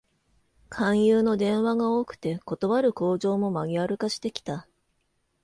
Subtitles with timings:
[0.69, 4.67] 勧誘の電話が多くて、断る口上もマニュアル化してきた